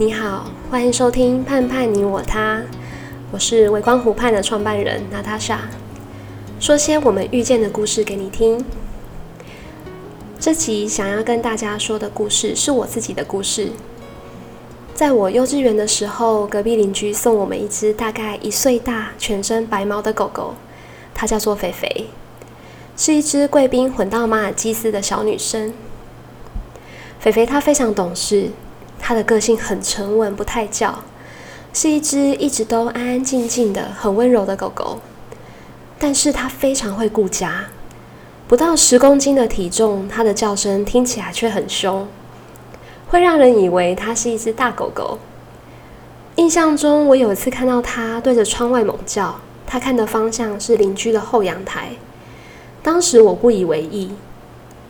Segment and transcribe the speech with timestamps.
[0.00, 2.56] 你好，欢迎收听《盼盼你我他》，
[3.30, 5.68] 我是微光湖畔的创办人娜塔莎，
[6.58, 8.64] 说些我们遇见的故事给你听。
[10.38, 13.72] 这集想要跟大家说的故事是我自己的故事。
[14.94, 20.54] 在我幼稚园的时候，隔壁邻居送我们一只大概一岁大、全身白毛的狗狗，
[21.14, 22.06] 它叫做肥肥，
[22.96, 25.74] 是一只贵宾混到马尔济斯的小女生。
[27.18, 28.48] 肥肥它非常懂事。
[29.00, 31.02] 它的个性很沉稳，不太叫，
[31.72, 34.98] 是一只一直都安安静静的、很温柔的狗狗。
[35.98, 37.66] 但是它非常会顾家，
[38.46, 42.08] 不到十公斤的体重，它的叫声听起来却很凶，
[43.08, 45.18] 会让人以为它是一只大狗狗。
[46.36, 51.90] 印象中，我有一次看到它对着窗外猛叫，它看的方向是邻居的后阳台。
[52.82, 54.10] 当时我不以为意，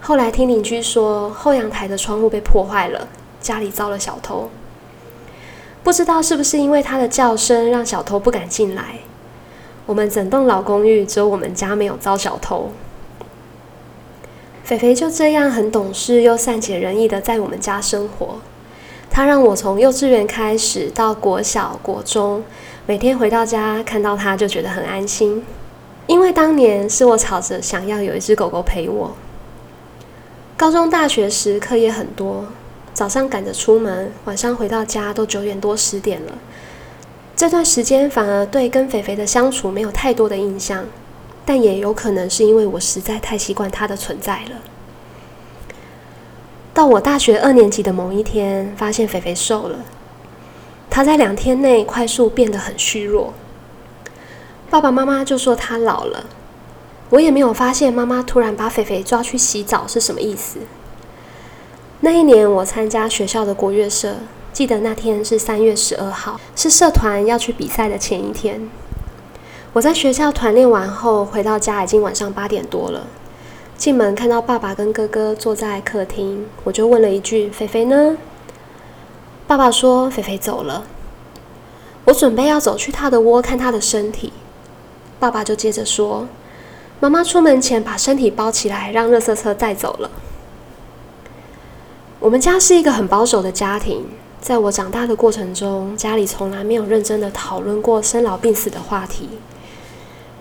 [0.00, 3.08] 后来听邻居说，后阳台的窗户被破坏了。
[3.40, 4.50] 家里遭了小偷，
[5.82, 9.00] 不知道是不是因为它的叫声让小偷不敢进来。
[9.86, 12.70] 我们整栋老公寓只有我们家没有遭小偷。
[14.64, 18.40] 肥肥就这样很懂事又善解人意的在我们家生活。
[19.10, 22.44] 他让我从幼稚园开始到国小、国中，
[22.84, 25.42] 每天回到家看到他就觉得很安心。
[26.06, 29.16] 因为当年是我吵着想要有一只狗狗陪我。
[30.56, 32.44] 高中、大学时课业很多。
[32.98, 36.32] 早上赶着出门，晚上回到家都九点多十点了。
[37.36, 40.84] 这段时间反而对跟肥肥的相处没有太多的印象，
[41.46, 44.56] 但也有可能是因为我实在太习惯它的存在了。
[46.74, 49.78] 到我大学二年级的某一天，发现肥肥瘦了，
[50.90, 53.32] 它在两天内快速变得很虚弱。
[54.68, 56.26] 爸爸妈妈就说它老了，
[57.10, 60.58] 我也没有发现妈妈突然把肥肥抓去洗澡是什么意思。
[62.00, 64.14] 那一年，我参加学校的国乐社，
[64.52, 68.70] 记得那天是三月十二号，是社团要去比赛的前一天。
[69.72, 73.08] 我在学校团练完后，回到家已经晚上八点多了。
[73.76, 78.16] 进门看到爸爸跟哥哥坐在客厅，我就问了一句：“菲菲呢？”
[79.48, 80.84] 爸爸说：“菲菲走了。”
[82.06, 84.32] 我准备要走去他的窝看他的身体，
[85.18, 86.28] 爸爸就接着说
[87.00, 90.08] ：“妈妈出门前把身体包起来，让热色车带走了。”
[92.20, 94.04] 我们家是一个很保守的家庭，
[94.40, 99.28] 在我长大的过程中，家里从来没有认真的讨论过生老病死的话题，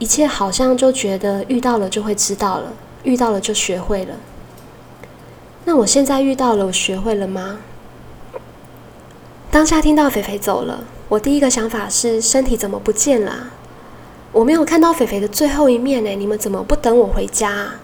[0.00, 2.72] 一切好像就觉得遇到了就会知道了，
[3.04, 4.16] 遇到了就学会了。
[5.64, 7.58] 那我现在遇到了，我学会了吗？
[9.52, 13.50] 当下听到肥肥走了，我第一个想法是身体怎么不见了？
[14.32, 17.74] 我没有看到肥肥的最后一面呢，你们怎么不等我回家？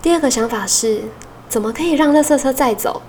[0.00, 1.02] 第二个想法是。
[1.48, 3.00] 怎么可以让垃圾车载走？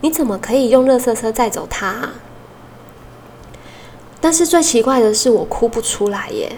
[0.00, 2.14] 你怎么可以用垃圾车载走它啊？
[4.20, 6.56] 但是最奇怪的是，我哭不出来耶，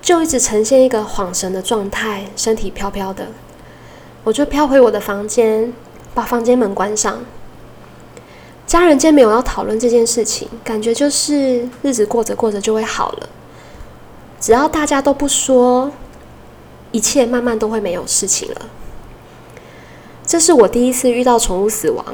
[0.00, 3.26] 就一直呈现一个恍神的状态，身体飘飘的。
[4.22, 5.72] 我就飘回我的房间，
[6.14, 7.18] 把房间门关上。
[8.66, 13.28] 家人间没有要讨论这件事情，感觉就是日子过着过着就会好了。
[14.40, 15.90] 只要大家都不说，
[16.90, 18.62] 一切慢慢都会没有事情了。
[20.26, 22.04] 这是我第一次遇到宠物死亡，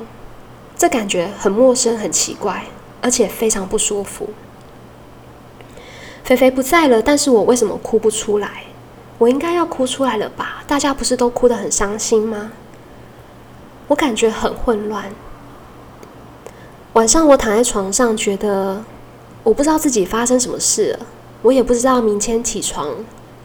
[0.77, 2.67] 这感觉很陌生、很奇怪，
[3.01, 4.29] 而且非常不舒服。
[6.23, 8.65] 肥肥不在了，但是我为什么哭不出来？
[9.17, 10.63] 我应该要哭出来了吧？
[10.67, 12.53] 大家不是都哭得很伤心吗？
[13.89, 15.07] 我感觉很混乱。
[16.93, 18.85] 晚上我躺在床上，觉得
[19.43, 21.07] 我不知道自己发生什么事了，
[21.41, 22.95] 我也不知道明天起床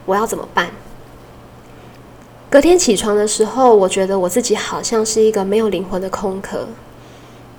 [0.04, 0.70] 我要怎么办。
[2.50, 6.66] 隔天起床的时候，我觉得我自己好像是一个没有灵魂的空壳。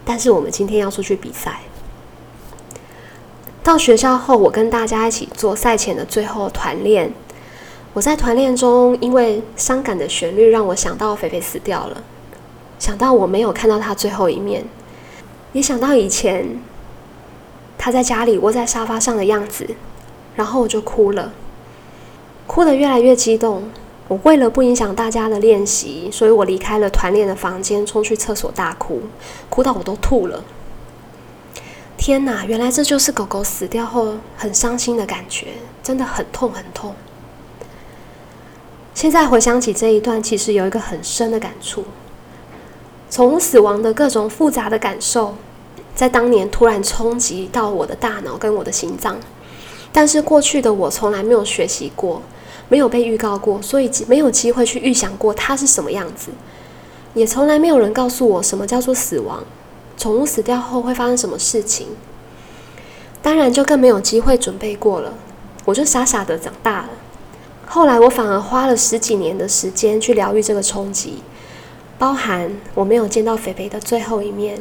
[0.03, 1.59] 但是我们今天要出去比赛。
[3.63, 7.13] 到学校后，我跟大家一起做赛前的最后团练。
[7.93, 12.01] 我在团练中，因为伤感的旋律让我想到肥肥死掉了，
[12.79, 14.65] 想到我没有看到他最后一面，
[15.53, 16.59] 也想到以前
[17.77, 19.67] 他在家里窝在沙发上的样子，
[20.35, 21.31] 然后我就哭了，
[22.47, 23.69] 哭得越来越激动。
[24.09, 29.03] 我为了不影响大家的练习，所以我离开了团练的房间，冲去厕所大哭，
[29.49, 30.43] 哭到我都吐了。
[31.95, 35.49] 天哪，原来这就是狗狗死掉后很伤心的感觉，
[35.83, 36.95] 真的很痛很痛。
[38.95, 41.85] 现在回想起这一段，其实有一个很深的感触：
[43.11, 45.35] 从死亡的各种复杂的感受，
[45.93, 49.17] 在当年突然冲击到我的大脑跟我的心脏，
[49.93, 52.23] 但是过去的我从来没有学习过。
[52.69, 56.29] 没有被预告过，所以没有机会去预想过它是什么样子，
[57.13, 59.43] 也从来没有人告诉我什么叫做死亡，
[59.97, 61.87] 宠物死掉后会发生什么事情，
[63.21, 65.13] 当然就更没有机会准备过了。
[65.65, 66.89] 我就傻傻的长大了。
[67.65, 71.21] 后来我反而花了十几年的时间去疗愈这个冲击，
[71.97, 74.59] 包含我没有见到肥肥的最后一面，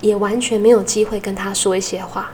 [0.00, 2.32] 也完全没有机会跟他说一些话。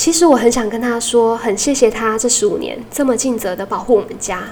[0.00, 4.44] 其实我很想跟他说，很谢谢他这十五年这么尽责的保护我们家。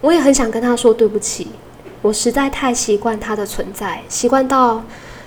[0.00, 1.48] 我也很想跟他说对不起，
[2.00, 4.84] 我实在太习惯他的存在，习惯到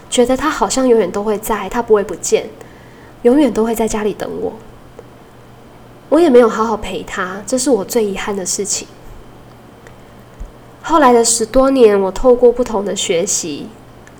[0.10, 2.48] 觉得他好像永远都会在，他不会不见，
[3.24, 4.54] 永远都会在家里等我。
[6.08, 8.88] 我也没有好好陪他，这是我最遗憾的事情。
[10.82, 13.68] 后来的十多年，我透过不同的学习，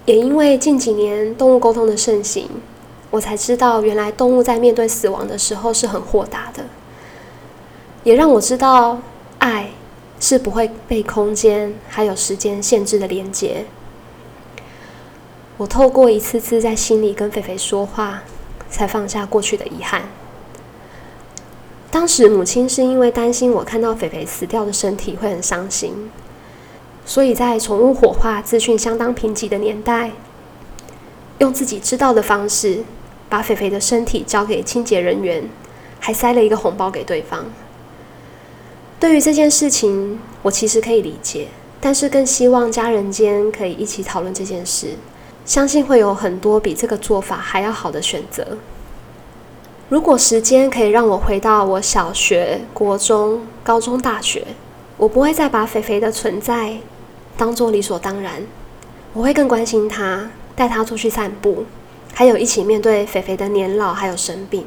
[0.04, 2.50] 也因为近几年动物沟通的盛行，
[3.14, 6.66] 我才知道原来动物在面对死亡的时候是很豁达的，
[8.04, 8.98] 也让我知道
[9.38, 9.70] 爱
[10.20, 13.66] 是不会被空间还有时间限制的连接。
[15.58, 18.24] 我透过一次次在心里跟肥肥说话，
[18.72, 20.02] 才放下过去的遗憾。
[21.92, 26.10] 当时母亲是因为担心我看到肥肥死掉的身体会很伤心，
[27.06, 30.14] 所以在宠物火化资讯相当贫瘠的年代，
[31.38, 32.84] 用自己知道的方式
[33.34, 35.50] 把肥肥的身体交给清洁人员，
[36.00, 37.44] 还塞了一个红包给对方。
[39.00, 41.48] 对于这件事情，我其实可以理解，
[41.82, 44.90] 但是更希望家人间可以一起讨论这件事，
[45.46, 48.60] 相信会有很多比这个做法还要好的选择。
[49.90, 54.46] 如果时间可以让我回到我小学、国中、高中、大学，
[54.96, 56.78] 我不会再把肥肥的存在
[57.36, 58.44] 当做理所当然。
[59.14, 61.66] 我会更关心他，带他出去散步，
[62.14, 64.66] 还有一起面对肥肥的年老还有生病。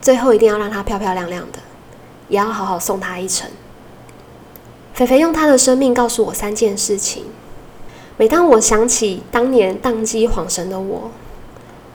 [0.00, 1.60] 最后一定要让他漂漂亮亮的，
[2.28, 3.48] 也要好好送他一程。
[4.92, 7.24] 肥肥用他的生命告诉我三件事情。
[8.16, 11.10] 每当我想起当年宕机恍神的我，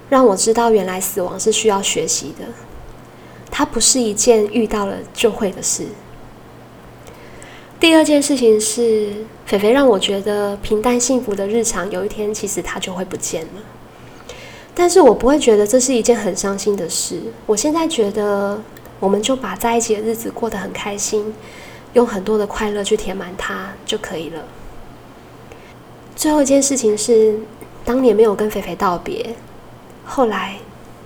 [0.09, 2.45] 让我知道，原来死亡是需要学习的，
[3.51, 5.85] 它不是一件遇到了就会的事。
[7.79, 9.13] 第二件事情是，
[9.45, 13.61] 肥肥让我觉得平淡幸福的日常，有一天其实它就会不见了。
[14.79, 17.19] 但是我不会觉得这是一件很伤心的事。
[17.47, 18.61] 我现在觉得，
[18.99, 21.33] 我们就把在一起的日子过得很开心，
[21.93, 24.43] 用很多的快乐去填满它就可以了。
[26.15, 27.39] 最后一件事情是，
[27.83, 29.35] 当年没有跟肥肥道别。
[30.05, 30.57] 后来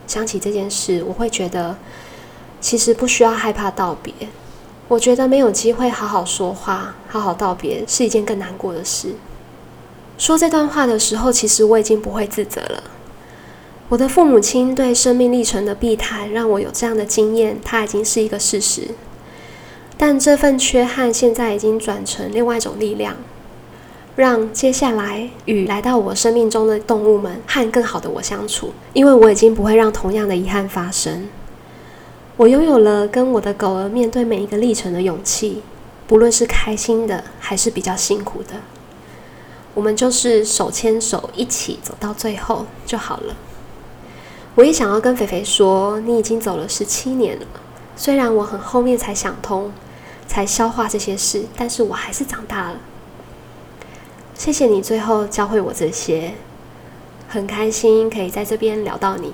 [0.05, 1.77] 想起这件事，我会觉得
[2.59, 4.13] 其实不需要害怕道别。
[4.89, 9.15] 我觉得没有机会好好说话、好好道别是一件更难过的事。
[10.17, 12.83] 说这段话的时候，其实我已经不会自责了。
[13.91, 18.87] 我的父母亲对生命历程的避谈，让我有这样的经验，它已经是一个事实。
[19.97, 23.17] 但这份缺憾现在已经转成另外一种力量。
[24.15, 31.27] 让接下来与来到我生命中的动物们和更好的我相处，因为我已经不会让同样的遗憾发生。
[32.37, 35.61] 我拥有了跟我的狗儿面对每一个历程的勇气，
[36.07, 38.53] 不论是开心的还是比较辛苦的，
[39.73, 43.35] 我们就是手牵手一起走到最后就好了。
[44.55, 47.45] 我也想要跟肥肥说，你已经走了十七年了，
[47.95, 49.71] 虽然我很后面才想通，
[50.27, 52.77] 才消化这些事，但是我还是长大了。
[54.33, 56.33] 谢谢你最后教会我这些，
[57.29, 59.31] 很开心可以在这边聊到你。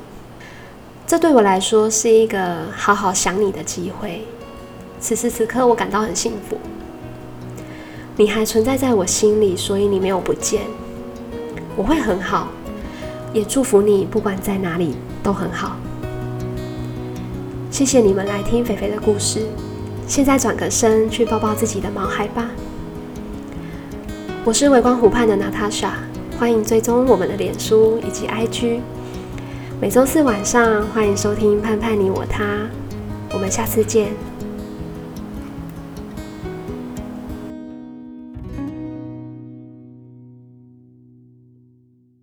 [1.08, 4.28] 这对我来说是一个好好想你的机会。
[5.00, 6.60] 此时此刻，我感到很幸福。
[8.18, 10.64] 你还存在在我心里，所以你没有不见。
[11.76, 12.50] 我会很好，
[13.34, 15.76] 也祝福你，不管在哪里都很好。
[17.70, 19.46] 谢谢你们来听肥肥的故事。
[20.08, 22.50] 现在转个身去抱抱自己的毛孩吧。
[24.46, 25.96] 我是微光湖畔的娜塔莎，
[26.40, 28.80] 欢迎追踪我们的脸书以及 IG。
[29.82, 32.44] 每周四晚上欢迎收听《盼盼你我他》，
[33.34, 34.08] 我们下次见。